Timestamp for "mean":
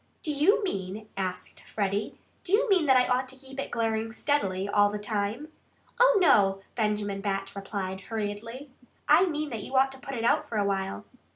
0.63-1.07, 2.71-2.87, 9.27-9.51